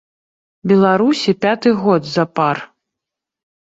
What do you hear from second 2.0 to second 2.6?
запар.